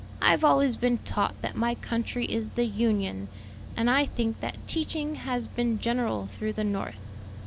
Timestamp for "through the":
6.25-6.63